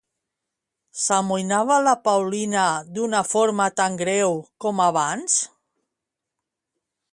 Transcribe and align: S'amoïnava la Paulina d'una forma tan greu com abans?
S'amoïnava 1.01 1.77
la 1.87 1.93
Paulina 2.07 2.63
d'una 2.97 3.21
forma 3.35 3.69
tan 3.83 4.01
greu 4.01 4.41
com 4.65 4.83
abans? 4.89 5.39